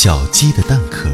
[0.00, 1.10] 小鸡的蛋壳。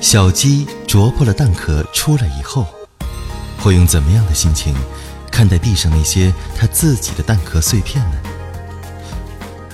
[0.00, 2.66] 小鸡啄破了蛋壳出来以后，
[3.60, 4.74] 会用怎么样的心情
[5.30, 8.16] 看待地上那些它自己的蛋壳碎片呢？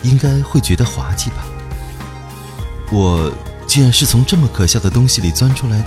[0.03, 1.47] 应该会觉得滑稽吧？
[2.93, 3.33] 我
[3.67, 5.87] 竟然是从这么可笑的东西里钻出来的。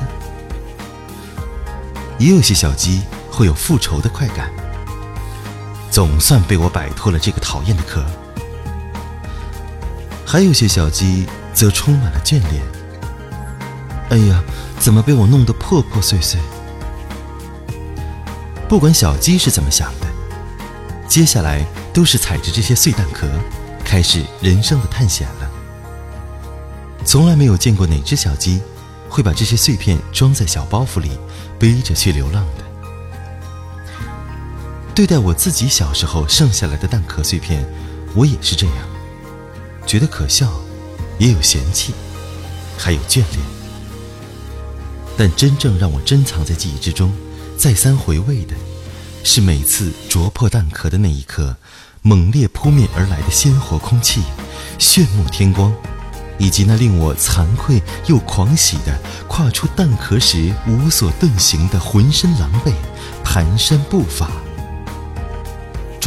[2.17, 3.03] 也有些小鸡
[3.37, 4.51] 会有复仇的快感，
[5.91, 8.03] 总算被我摆脱了这个讨厌的壳。
[10.25, 12.63] 还有些小鸡则充满了眷恋。
[14.09, 14.43] 哎呀，
[14.79, 16.39] 怎么被我弄得破破碎碎？
[18.67, 20.07] 不管小鸡是怎么想的，
[21.07, 21.63] 接下来
[21.93, 23.27] 都是踩着这些碎蛋壳，
[23.85, 25.51] 开始人生的探险了。
[27.05, 28.59] 从来没有见过哪只小鸡
[29.07, 31.11] 会把这些碎片装在小包袱里，
[31.59, 32.66] 背着去流浪的。
[34.97, 37.63] 对待我自己小时候剩下来的蛋壳碎片，
[38.15, 38.75] 我也是这样，
[39.85, 40.51] 觉得可笑，
[41.19, 41.93] 也有嫌弃，
[42.79, 43.37] 还有眷恋。
[45.15, 47.11] 但真正让我珍藏在记忆之中，
[47.55, 48.55] 再三回味的，
[49.23, 51.55] 是每次啄破蛋壳的那一刻，
[52.01, 54.23] 猛烈扑面而来的鲜活空气、
[54.79, 55.71] 炫目天光，
[56.39, 62.73] 以及那令我惭愧又狂喜的跨出蛋壳时无所遁形的浑身狼狈、
[63.23, 64.31] 蹒跚步伐。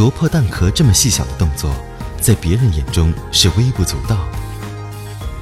[0.01, 1.71] 啄破蛋壳这么细小的动作，
[2.23, 4.17] 在别人眼中是微不足道。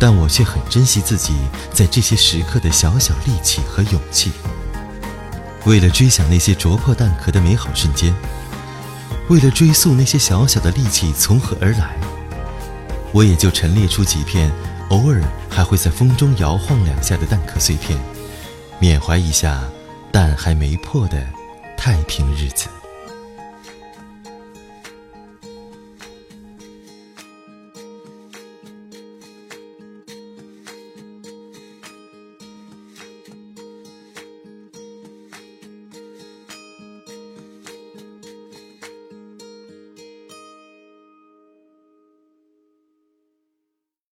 [0.00, 1.32] 但我却很珍惜自己
[1.72, 4.32] 在这些时刻的小小力气和勇气。
[5.64, 8.12] 为了追想那些啄破蛋壳的美好瞬间，
[9.28, 11.96] 为了追溯那些小小的力气从何而来，
[13.12, 14.50] 我也就陈列出几片
[14.88, 17.96] 偶尔还会在风中摇晃两下的蛋壳碎片，
[18.80, 19.62] 缅怀一下
[20.10, 21.24] 蛋还没破的
[21.76, 22.66] 太平日子。